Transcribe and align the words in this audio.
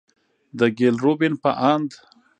د 0.57 0.59
ګيل 0.77 0.95
روبين 1.03 1.33
په 1.43 1.51
اند، 1.71 1.89